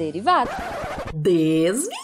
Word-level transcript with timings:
derivada. 0.00 0.50
Desviada. 1.12 1.99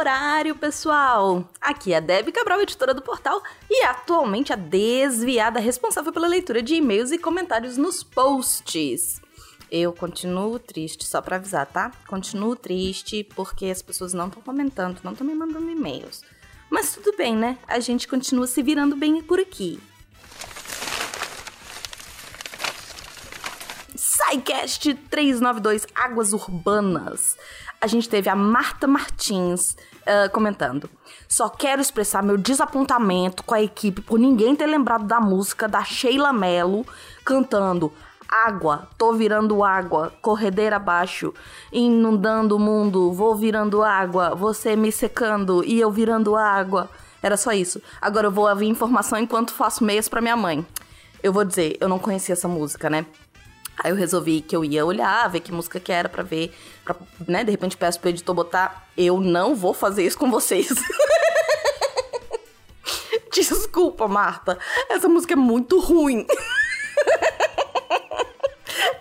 Horário, 0.00 0.56
pessoal! 0.56 1.46
Aqui 1.60 1.92
é 1.92 1.98
a 1.98 2.00
Debbie 2.00 2.32
Cabral, 2.32 2.62
editora 2.62 2.94
do 2.94 3.02
portal, 3.02 3.42
e 3.68 3.84
atualmente 3.84 4.50
a 4.50 4.56
desviada 4.56 5.60
responsável 5.60 6.10
pela 6.10 6.26
leitura 6.26 6.62
de 6.62 6.74
e-mails 6.76 7.12
e 7.12 7.18
comentários 7.18 7.76
nos 7.76 8.02
posts. 8.02 9.20
Eu 9.70 9.92
continuo 9.92 10.58
triste, 10.58 11.06
só 11.06 11.20
pra 11.20 11.36
avisar, 11.36 11.66
tá? 11.66 11.92
Continuo 12.08 12.56
triste 12.56 13.28
porque 13.36 13.66
as 13.66 13.82
pessoas 13.82 14.14
não 14.14 14.28
estão 14.28 14.42
comentando, 14.42 15.00
não 15.04 15.12
estão 15.12 15.26
me 15.26 15.34
mandando 15.34 15.70
e-mails. 15.70 16.22
Mas 16.70 16.94
tudo 16.94 17.14
bem, 17.14 17.36
né? 17.36 17.58
A 17.68 17.78
gente 17.78 18.08
continua 18.08 18.46
se 18.46 18.62
virando 18.62 18.96
bem 18.96 19.22
por 19.22 19.38
aqui. 19.38 19.78
SciCast 24.30 24.94
392 25.10 25.86
Águas 25.92 26.32
Urbanas. 26.32 27.36
A 27.80 27.86
gente 27.88 28.08
teve 28.08 28.28
a 28.28 28.36
Marta 28.36 28.86
Martins 28.86 29.76
uh, 30.02 30.30
comentando. 30.30 30.88
Só 31.28 31.48
quero 31.48 31.82
expressar 31.82 32.22
meu 32.22 32.36
desapontamento 32.36 33.42
com 33.42 33.54
a 33.54 33.62
equipe 33.62 34.00
por 34.00 34.20
ninguém 34.20 34.54
ter 34.54 34.66
lembrado 34.66 35.04
da 35.04 35.20
música 35.20 35.66
da 35.66 35.82
Sheila 35.82 36.32
Mello 36.32 36.86
cantando 37.24 37.92
Água, 38.28 38.88
tô 38.96 39.12
virando 39.12 39.64
água, 39.64 40.12
corredeira 40.22 40.76
abaixo, 40.76 41.34
inundando 41.72 42.54
o 42.54 42.60
mundo, 42.60 43.12
vou 43.12 43.34
virando 43.34 43.82
água, 43.82 44.36
você 44.36 44.76
me 44.76 44.92
secando 44.92 45.64
e 45.64 45.80
eu 45.80 45.90
virando 45.90 46.36
água. 46.36 46.88
Era 47.20 47.36
só 47.36 47.50
isso. 47.50 47.82
Agora 48.00 48.28
eu 48.28 48.30
vou 48.30 48.48
ouvir 48.48 48.68
informação 48.68 49.18
enquanto 49.18 49.52
faço 49.52 49.82
meias 49.82 50.08
para 50.08 50.20
minha 50.20 50.36
mãe. 50.36 50.64
Eu 51.20 51.32
vou 51.32 51.44
dizer, 51.44 51.76
eu 51.80 51.88
não 51.88 51.98
conhecia 51.98 52.34
essa 52.34 52.46
música, 52.46 52.88
né? 52.88 53.04
Aí 53.82 53.90
eu 53.90 53.96
resolvi 53.96 54.42
que 54.42 54.54
eu 54.54 54.62
ia 54.62 54.84
olhar, 54.84 55.26
ver 55.28 55.40
que 55.40 55.50
música 55.50 55.80
que 55.80 55.90
era 55.90 56.08
pra 56.08 56.22
ver, 56.22 56.54
pra, 56.84 56.94
né? 57.26 57.44
De 57.44 57.50
repente 57.50 57.76
peço 57.76 57.98
pro 57.98 58.10
editor 58.10 58.34
botar. 58.34 58.86
Eu 58.96 59.20
não 59.20 59.54
vou 59.54 59.72
fazer 59.72 60.04
isso 60.04 60.18
com 60.18 60.30
vocês. 60.30 60.68
Desculpa, 63.32 64.06
Marta. 64.06 64.58
Essa 64.90 65.08
música 65.08 65.32
é 65.32 65.36
muito 65.36 65.80
ruim. 65.80 66.26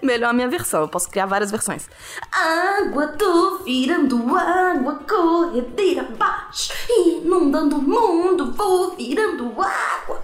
Melhor 0.01 0.29
a 0.29 0.33
minha 0.33 0.47
versão, 0.47 0.81
eu 0.81 0.87
posso 0.87 1.09
criar 1.09 1.25
várias 1.25 1.51
versões. 1.51 1.89
Água, 2.31 3.07
tô 3.09 3.57
virando 3.65 4.33
água, 4.33 5.03
corredeira 5.07 6.03
abaixo, 6.03 6.71
inundando 6.89 7.77
o 7.77 7.81
mundo, 7.81 8.53
vou 8.53 8.95
virando 8.95 9.53
água. 9.61 10.23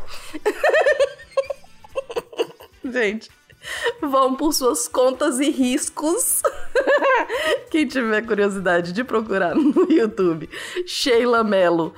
Gente, 2.85 3.29
vão 4.01 4.35
por 4.35 4.53
suas 4.53 4.87
contas 4.87 5.39
e 5.39 5.49
riscos. 5.49 6.41
Quem 7.69 7.87
tiver 7.87 8.25
curiosidade 8.25 8.91
de 8.91 9.03
procurar 9.03 9.55
no 9.55 9.91
YouTube, 9.91 10.49
Sheila 10.85 11.43
Mello, 11.43 11.93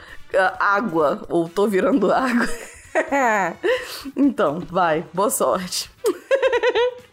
água, 0.59 1.25
ou 1.29 1.47
tô 1.47 1.67
virando 1.67 2.11
água. 2.11 2.47
então, 4.15 4.59
vai, 4.59 5.05
boa 5.13 5.29
sorte. 5.29 5.89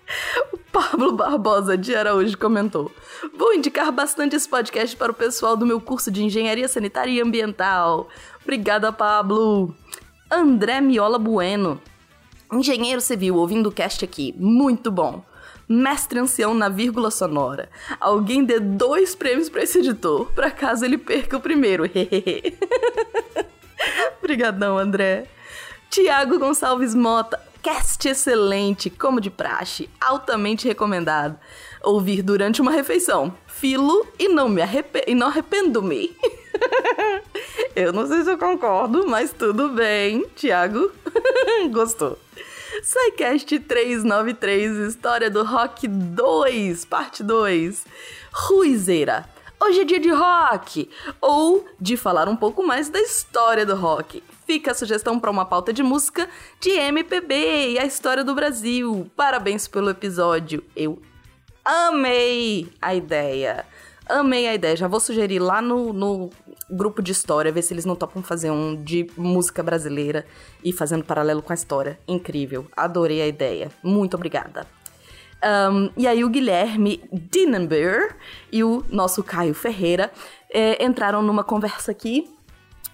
O 0.53 0.59
Pablo 0.71 1.13
Barbosa 1.13 1.77
de 1.77 1.95
Araújo 1.95 2.37
comentou: 2.39 2.93
Vou 3.37 3.55
indicar 3.55 3.91
bastante 3.91 4.37
esse 4.37 4.49
podcast 4.49 4.97
para 4.97 5.11
o 5.11 5.15
pessoal 5.15 5.57
do 5.57 5.67
meu 5.67 5.81
curso 5.81 6.11
de 6.11 6.23
Engenharia 6.23 6.69
Sanitária 6.69 7.11
e 7.11 7.21
Ambiental. 7.21 8.09
Obrigada, 8.43 8.93
Pablo. 8.93 9.75
André 10.31 10.81
Miola 10.81 11.19
Bueno. 11.19 11.81
Engenheiro 12.55 13.01
civil, 13.01 13.37
ouvindo 13.37 13.69
o 13.69 13.73
cast 13.73 14.05
aqui. 14.05 14.35
Muito 14.39 14.91
bom. 14.91 15.25
Mestre 15.69 16.19
ancião 16.19 16.55
na 16.55 16.69
vírgula 16.69 17.11
sonora. 17.11 17.69
Alguém 17.99 18.45
dê 18.45 18.61
dois 18.61 19.15
prêmios 19.15 19.49
para 19.49 19.63
esse 19.63 19.79
editor, 19.79 20.31
para 20.33 20.51
caso 20.51 20.85
ele 20.85 20.99
perca 20.99 21.37
o 21.37 21.41
primeiro. 21.41 21.85
Obrigadão, 24.23 24.79
André. 24.79 25.27
Tiago 25.91 26.39
Gonçalves 26.39 26.95
Mota. 26.95 27.41
Cast 27.63 28.07
excelente, 28.07 28.91
como 28.91 29.23
de 29.23 29.31
praxe, 29.31 29.89
altamente 29.99 30.69
recomendado. 30.69 31.39
Ouvir 31.83 32.21
durante 32.21 32.61
uma 32.61 32.71
refeição. 32.71 33.35
Filo 33.47 34.07
e 34.19 34.29
não 34.29 34.49
me 34.51 34.61
e 35.07 35.15
não 35.15 35.29
arrependo-me. 35.29 36.15
eu 37.75 37.91
não 37.91 38.07
sei 38.07 38.23
se 38.23 38.31
eu 38.31 38.37
concordo, 38.37 39.07
mas 39.09 39.33
tudo 39.33 39.71
bem. 39.71 40.27
Tiago 40.37 40.93
gostou. 41.73 42.19
SciCast 42.85 43.61
393, 43.61 44.77
História 44.89 45.31
do 45.31 45.43
Rock 45.43 45.89
2, 45.89 46.85
parte 46.85 47.23
2. 47.23 47.83
Ruizeira. 48.31 49.27
Hoje 49.59 49.81
é 49.81 49.85
dia 49.85 49.99
de 49.99 50.11
rock, 50.11 50.91
ou 51.19 51.65
de 51.81 51.97
falar 51.97 52.29
um 52.29 52.37
pouco 52.37 52.63
mais 52.63 52.91
da 52.91 53.01
história 53.01 53.65
do 53.65 53.75
rock. 53.75 54.23
Fica 54.47 54.73
a 54.73 54.75
sugestão 54.75 55.19
para 55.19 55.31
uma 55.31 55.47
pauta 55.47 55.73
de 55.73 55.83
música 55.83 56.29
de 56.61 56.73
MPB 56.73 57.71
e 57.71 57.79
a 57.79 57.87
história 57.87 58.23
do 58.23 58.35
Brasil. 58.35 59.11
Parabéns 59.17 59.67
pelo 59.67 59.89
episódio. 59.89 60.63
Eu 60.77 61.01
amei 61.65 62.69
a 62.83 62.95
ideia. 62.95 63.65
Amei 64.07 64.47
a 64.47 64.55
ideia. 64.55 64.77
Já 64.77 64.87
vou 64.87 65.01
sugerir 65.01 65.39
lá 65.39 65.63
no, 65.63 65.93
no 65.93 66.31
grupo 66.71 67.03
de 67.03 67.13
história, 67.13 67.51
ver 67.51 67.63
se 67.63 67.73
eles 67.73 67.85
não 67.85 67.97
topam 67.97 68.23
fazer 68.23 68.51
um 68.51 68.83
de 68.83 69.07
música 69.17 69.63
brasileira 69.63 70.27
e 70.63 70.73
fazendo 70.73 71.05
paralelo 71.05 71.43
com 71.43 71.53
a 71.53 71.55
história. 71.55 71.99
Incrível. 72.07 72.67
Adorei 72.77 73.23
a 73.23 73.27
ideia. 73.27 73.71
Muito 73.83 74.15
obrigada. 74.15 74.67
Um, 75.45 75.91
e 75.97 76.07
aí 76.07 76.25
o 76.25 76.29
Guilherme 76.29 77.03
Dinenberg 77.13 78.15
e 78.51 78.65
o 78.65 78.83
nosso 78.89 79.23
Caio 79.23 79.53
Ferreira 79.53 80.11
é, 80.51 80.83
entraram 80.83 81.23
numa 81.23 81.45
conversa 81.45 81.91
aqui 81.91 82.35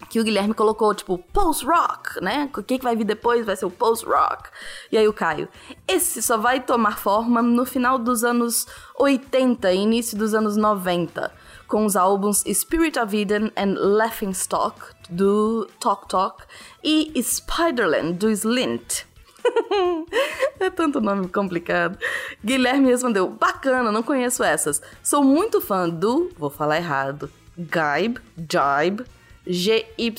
que 0.08 0.18
o 0.18 0.24
Guilherme 0.24 0.54
colocou, 0.54 0.94
tipo, 0.94 1.18
post-rock, 1.18 2.20
né? 2.20 2.48
O 2.56 2.62
que, 2.62 2.78
que 2.78 2.84
vai 2.84 2.96
vir 2.96 3.04
depois 3.04 3.44
vai 3.44 3.54
ser 3.56 3.66
o 3.66 3.70
post-rock. 3.70 4.48
E 4.90 4.98
aí 4.98 5.06
o 5.06 5.12
Caio, 5.12 5.48
esse 5.86 6.22
só 6.22 6.36
vai 6.36 6.60
tomar 6.60 6.98
forma 6.98 7.42
no 7.42 7.64
final 7.64 7.98
dos 7.98 8.24
anos 8.24 8.66
80 8.98 9.72
e 9.72 9.78
início 9.78 10.16
dos 10.16 10.34
anos 10.34 10.56
90, 10.56 11.32
com 11.68 11.84
os 11.84 11.96
álbuns 11.96 12.42
Spirit 12.52 12.98
of 12.98 13.16
Eden 13.16 13.52
and 13.56 13.74
Laughing 13.76 14.30
Stock, 14.30 14.80
do 15.08 15.68
Talk 15.78 16.08
Talk, 16.08 16.44
e 16.82 17.12
Spiderland, 17.22 18.14
do 18.14 18.30
Slint. 18.30 19.04
é 20.60 20.70
tanto 20.70 21.00
nome 21.00 21.28
complicado. 21.28 21.98
Guilherme 22.44 22.88
respondeu: 22.88 23.28
bacana, 23.28 23.90
não 23.90 24.02
conheço 24.02 24.42
essas. 24.42 24.82
Sou 25.02 25.22
muito 25.22 25.60
fã 25.60 25.88
do. 25.88 26.30
Vou 26.36 26.50
falar 26.50 26.76
errado. 26.76 27.30
Gaib, 27.56 28.18
Jibe, 28.36 29.04
GY 29.50 30.14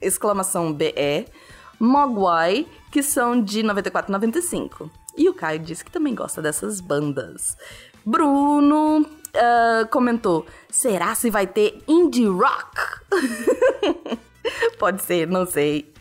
exclamação 0.00 0.72
BE, 0.72 1.26
Mogwai, 1.78 2.66
que 2.90 3.02
são 3.02 3.40
de 3.42 3.62
94 3.62 4.10
e 4.10 4.12
95. 4.12 4.90
E 5.16 5.28
o 5.28 5.34
Caio 5.34 5.58
disse 5.58 5.84
que 5.84 5.90
também 5.90 6.14
gosta 6.14 6.40
dessas 6.40 6.80
bandas. 6.80 7.56
Bruno 8.04 9.00
uh, 9.00 9.88
comentou: 9.90 10.46
será 10.70 11.14
se 11.14 11.30
vai 11.30 11.46
ter 11.46 11.82
indie 11.86 12.26
rock? 12.26 12.76
Pode 14.78 15.02
ser, 15.02 15.26
não 15.26 15.46
sei. 15.46 15.92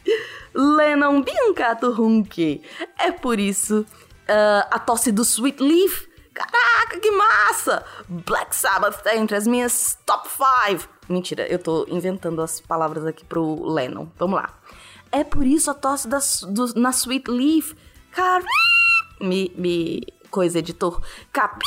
Lennon 0.54 1.22
Biancato 1.22 1.90
Hunk. 1.90 2.62
É 2.98 3.12
por 3.12 3.40
isso 3.40 3.82
uh, 3.82 4.68
a 4.72 4.80
tosse 4.80 5.12
do 5.12 5.24
Sweet 5.24 5.62
Leaf. 5.62 6.08
Caraca, 6.34 7.00
que 7.00 7.10
massa! 7.12 7.84
Black 8.08 8.56
Sabbath 8.56 9.02
tá 9.02 9.16
entre 9.16 9.36
as 9.36 9.48
minhas 9.48 9.98
top 10.06 10.30
5. 10.30 10.88
Mentira, 11.10 11.48
eu 11.48 11.58
tô 11.58 11.86
inventando 11.90 12.42
as 12.42 12.60
palavras 12.60 13.06
aqui 13.06 13.24
pro 13.24 13.66
Lennon. 13.66 14.08
Vamos 14.18 14.36
lá. 14.36 14.54
É 15.12 15.24
por 15.24 15.46
isso 15.46 15.72
a 15.72 15.74
tosse 15.74 16.08
da, 16.08 16.20
do, 16.50 16.80
na 16.80 16.90
Sweet 16.90 17.30
Leaf. 17.30 17.74
Car... 18.12 18.44
Me, 19.22 19.52
me... 19.56 20.02
Coisa, 20.30 20.60
editor. 20.60 21.02
Capi... 21.32 21.66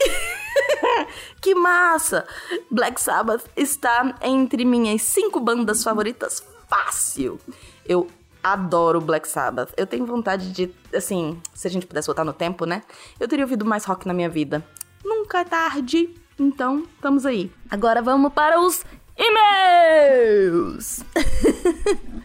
que 1.40 1.54
massa! 1.54 2.26
Black 2.70 3.00
Sabbath 3.00 3.44
está 3.56 4.16
entre 4.22 4.64
minhas 4.64 5.02
cinco 5.02 5.38
bandas 5.40 5.84
favoritas 5.84 6.42
fácil. 6.68 7.38
Eu 7.86 8.08
adoro 8.42 9.00
Black 9.00 9.28
Sabbath. 9.28 9.72
Eu 9.76 9.86
tenho 9.86 10.04
vontade 10.04 10.52
de, 10.52 10.74
assim, 10.94 11.40
se 11.54 11.66
a 11.68 11.70
gente 11.70 11.86
pudesse 11.86 12.06
voltar 12.06 12.24
no 12.24 12.32
tempo, 12.32 12.66
né? 12.66 12.82
Eu 13.18 13.28
teria 13.28 13.44
ouvido 13.44 13.64
mais 13.64 13.84
rock 13.84 14.06
na 14.06 14.12
minha 14.12 14.28
vida. 14.28 14.66
Nunca 15.04 15.40
é 15.40 15.44
tarde. 15.44 16.14
Então, 16.38 16.84
estamos 16.94 17.24
aí. 17.24 17.50
Agora 17.70 18.02
vamos 18.02 18.32
para 18.32 18.60
os 18.60 18.84
e-mails! 19.16 21.04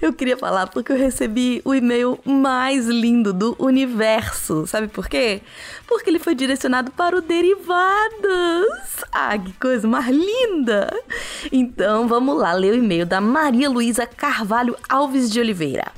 Eu 0.00 0.12
queria 0.12 0.36
falar 0.36 0.66
porque 0.66 0.92
eu 0.92 0.96
recebi 0.96 1.62
o 1.64 1.74
e-mail 1.74 2.18
mais 2.24 2.86
lindo 2.86 3.32
do 3.32 3.56
universo. 3.58 4.66
Sabe 4.66 4.88
por 4.88 5.08
quê? 5.08 5.40
Porque 5.86 6.10
ele 6.10 6.18
foi 6.18 6.34
direcionado 6.34 6.90
para 6.90 7.16
o 7.16 7.22
Derivados. 7.22 8.66
Ah, 9.12 9.38
que 9.38 9.52
coisa 9.54 9.86
mais 9.88 10.08
linda! 10.08 10.92
Então 11.50 12.06
vamos 12.06 12.36
lá 12.36 12.52
ler 12.52 12.72
o 12.72 12.76
e-mail 12.76 13.06
da 13.06 13.20
Maria 13.20 13.70
Luísa 13.70 14.06
Carvalho 14.06 14.76
Alves 14.88 15.30
de 15.30 15.40
Oliveira. 15.40 15.92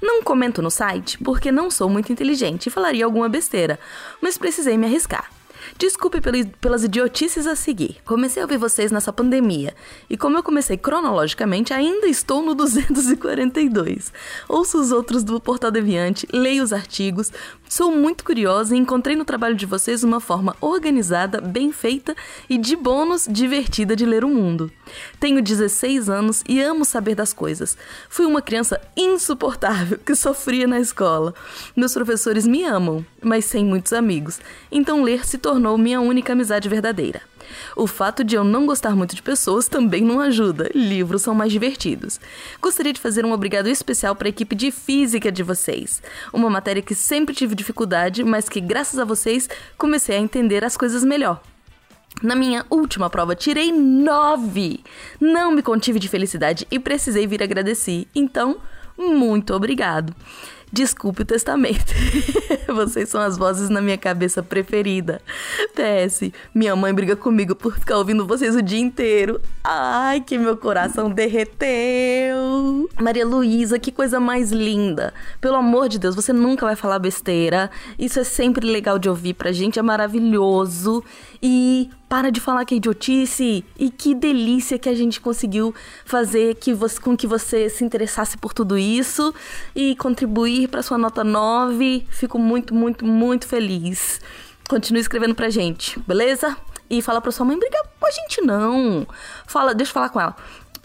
Não 0.00 0.22
comento 0.22 0.60
no 0.60 0.70
site 0.70 1.16
porque 1.18 1.52
não 1.52 1.70
sou 1.70 1.88
muito 1.88 2.12
inteligente 2.12 2.66
e 2.66 2.70
falaria 2.70 3.04
alguma 3.04 3.28
besteira, 3.28 3.78
mas 4.20 4.36
precisei 4.36 4.76
me 4.76 4.86
arriscar. 4.86 5.30
Desculpe 5.78 6.20
pelas 6.60 6.84
idiotices 6.84 7.46
a 7.46 7.56
seguir. 7.56 7.96
Comecei 8.04 8.42
a 8.42 8.44
ouvir 8.44 8.58
vocês 8.58 8.92
nessa 8.92 9.12
pandemia. 9.12 9.74
E 10.08 10.16
como 10.16 10.36
eu 10.36 10.42
comecei 10.42 10.76
cronologicamente, 10.76 11.72
ainda 11.72 12.06
estou 12.06 12.42
no 12.42 12.54
242. 12.54 14.12
Ouço 14.48 14.80
os 14.80 14.92
outros 14.92 15.24
do 15.24 15.40
Portal 15.40 15.70
Deviante, 15.70 16.26
leio 16.32 16.62
os 16.62 16.72
artigos, 16.72 17.32
sou 17.72 17.90
muito 17.90 18.22
curiosa 18.22 18.76
e 18.76 18.78
encontrei 18.78 19.16
no 19.16 19.24
trabalho 19.24 19.54
de 19.54 19.64
vocês 19.64 20.04
uma 20.04 20.20
forma 20.20 20.54
organizada, 20.60 21.40
bem 21.40 21.72
feita 21.72 22.14
e 22.46 22.58
de 22.58 22.76
bônus 22.76 23.26
divertida 23.26 23.96
de 23.96 24.04
ler 24.04 24.26
o 24.26 24.28
mundo. 24.28 24.70
Tenho 25.18 25.40
16 25.40 26.10
anos 26.10 26.44
e 26.46 26.60
amo 26.60 26.84
saber 26.84 27.14
das 27.14 27.32
coisas. 27.32 27.74
Fui 28.10 28.26
uma 28.26 28.42
criança 28.42 28.78
insuportável 28.94 29.98
que 30.04 30.14
sofria 30.14 30.66
na 30.66 30.80
escola. 30.80 31.32
Meus 31.74 31.94
professores 31.94 32.46
me 32.46 32.62
amam, 32.62 33.06
mas 33.22 33.46
sem 33.46 33.64
muitos 33.64 33.94
amigos. 33.94 34.38
Então 34.70 35.02
ler 35.02 35.24
se 35.24 35.38
tornou 35.38 35.78
minha 35.78 35.98
única 35.98 36.34
amizade 36.34 36.68
verdadeira. 36.68 37.31
O 37.76 37.86
fato 37.86 38.24
de 38.24 38.34
eu 38.34 38.44
não 38.44 38.66
gostar 38.66 38.94
muito 38.94 39.14
de 39.14 39.22
pessoas 39.22 39.68
também 39.68 40.02
não 40.02 40.20
ajuda. 40.20 40.70
Livros 40.74 41.22
são 41.22 41.34
mais 41.34 41.52
divertidos. 41.52 42.20
Gostaria 42.60 42.92
de 42.92 43.00
fazer 43.00 43.24
um 43.24 43.32
obrigado 43.32 43.68
especial 43.68 44.14
para 44.14 44.28
a 44.28 44.30
equipe 44.30 44.54
de 44.54 44.70
física 44.70 45.30
de 45.30 45.42
vocês. 45.42 46.02
Uma 46.32 46.50
matéria 46.50 46.82
que 46.82 46.94
sempre 46.94 47.34
tive 47.34 47.54
dificuldade, 47.54 48.24
mas 48.24 48.48
que 48.48 48.60
graças 48.60 48.98
a 48.98 49.04
vocês 49.04 49.48
comecei 49.76 50.16
a 50.16 50.20
entender 50.20 50.64
as 50.64 50.76
coisas 50.76 51.04
melhor. 51.04 51.40
Na 52.22 52.36
minha 52.36 52.64
última 52.70 53.08
prova, 53.08 53.34
tirei 53.34 53.72
nove. 53.72 54.80
Não 55.20 55.50
me 55.50 55.62
contive 55.62 55.98
de 55.98 56.08
felicidade 56.08 56.66
e 56.70 56.78
precisei 56.78 57.26
vir 57.26 57.42
agradecer. 57.42 58.06
Então, 58.14 58.58
muito 58.96 59.54
obrigado. 59.54 60.14
Desculpe 60.72 61.20
o 61.20 61.24
testamento. 61.26 61.92
Vocês 62.66 63.10
são 63.10 63.20
as 63.20 63.36
vozes 63.36 63.68
na 63.68 63.82
minha 63.82 63.98
cabeça 63.98 64.42
preferida. 64.42 65.20
PS, 65.74 66.32
minha 66.54 66.74
mãe 66.74 66.94
briga 66.94 67.14
comigo 67.14 67.54
por 67.54 67.78
ficar 67.78 67.98
ouvindo 67.98 68.26
vocês 68.26 68.56
o 68.56 68.62
dia 68.62 68.78
inteiro. 68.78 69.38
Ai, 69.62 70.22
que 70.22 70.38
meu 70.38 70.56
coração 70.56 71.10
derreteu. 71.10 72.88
Maria 72.98 73.26
Luísa, 73.26 73.78
que 73.78 73.92
coisa 73.92 74.18
mais 74.18 74.50
linda. 74.50 75.12
Pelo 75.42 75.56
amor 75.56 75.90
de 75.90 75.98
Deus, 75.98 76.14
você 76.14 76.32
nunca 76.32 76.64
vai 76.64 76.74
falar 76.74 76.98
besteira. 76.98 77.70
Isso 77.98 78.18
é 78.18 78.24
sempre 78.24 78.66
legal 78.66 78.98
de 78.98 79.10
ouvir 79.10 79.34
pra 79.34 79.52
gente, 79.52 79.78
é 79.78 79.82
maravilhoso. 79.82 81.04
E 81.42 81.90
para 82.12 82.30
de 82.30 82.40
falar 82.40 82.66
que 82.66 82.74
é 82.74 82.76
idiotice. 82.76 83.64
E 83.78 83.88
que 83.88 84.14
delícia 84.14 84.78
que 84.78 84.86
a 84.86 84.94
gente 84.94 85.18
conseguiu 85.18 85.74
fazer 86.04 86.56
que 86.56 86.74
você, 86.74 87.00
com 87.00 87.16
que 87.16 87.26
você 87.26 87.70
se 87.70 87.82
interessasse 87.82 88.36
por 88.36 88.52
tudo 88.52 88.76
isso 88.76 89.34
e 89.74 89.96
contribuir 89.96 90.68
para 90.68 90.82
sua 90.82 90.98
nota 90.98 91.24
9. 91.24 92.06
Fico 92.10 92.38
muito, 92.38 92.74
muito, 92.74 93.02
muito 93.02 93.48
feliz. 93.48 94.20
Continue 94.68 95.00
escrevendo 95.00 95.34
pra 95.34 95.48
gente, 95.48 95.98
beleza? 96.00 96.54
E 96.90 97.00
fala 97.00 97.18
pra 97.18 97.32
sua 97.32 97.46
mãe, 97.46 97.58
briga 97.58 97.82
com 97.98 98.06
a 98.06 98.10
gente 98.10 98.42
não. 98.42 99.06
Fala, 99.46 99.74
deixa 99.74 99.88
eu 99.88 99.94
falar 99.94 100.10
com 100.10 100.20
ela. 100.20 100.36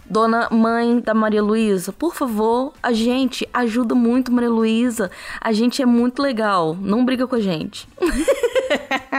Dona 0.10 0.48
mãe 0.50 1.02
da 1.02 1.14
Maria 1.14 1.44
Luísa, 1.44 1.92
por 1.92 2.16
favor, 2.16 2.72
a 2.82 2.94
gente 2.94 3.46
ajuda 3.54 3.94
muito 3.94 4.32
Maria 4.32 4.50
Luísa. 4.50 5.12
A 5.42 5.52
gente 5.52 5.82
é 5.82 5.86
muito 5.86 6.22
legal. 6.22 6.78
Não 6.80 7.04
briga 7.04 7.28
com 7.28 7.36
a 7.36 7.42
gente. 7.42 7.86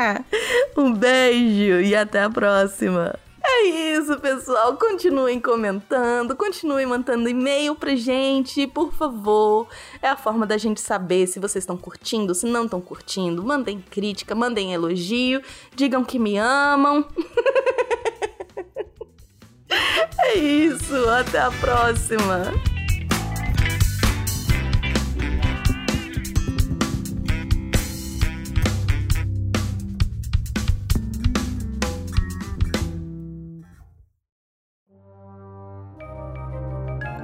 um 0.77 0.93
beijo 0.93 1.81
e 1.81 1.95
até 1.95 2.23
a 2.23 2.31
próxima. 2.31 3.15
É 3.51 3.67
isso, 3.67 4.19
pessoal. 4.21 4.77
Continuem 4.77 5.41
comentando, 5.41 6.37
continuem 6.37 6.87
mandando 6.87 7.29
e-mail 7.29 7.75
pra 7.75 7.97
gente, 7.97 8.67
por 8.67 8.93
favor. 8.93 9.67
É 10.03 10.09
a 10.09 10.17
forma 10.17 10.47
da 10.47 10.59
gente 10.59 10.81
saber 10.81 11.27
se 11.27 11.41
vocês 11.41 11.63
estão 11.63 11.77
curtindo, 11.77 12.35
se 12.35 12.47
não 12.47 12.65
estão 12.65 12.81
curtindo. 12.81 13.43
Mandem 13.43 13.81
crítica, 13.81 14.35
mandem 14.35 14.75
elogio, 14.75 15.43
digam 15.75 16.05
que 16.05 16.19
me 16.19 16.37
amam. 16.37 17.07
é 20.21 20.35
isso, 20.39 21.09
até 21.09 21.39
a 21.39 21.51
próxima. 21.51 22.53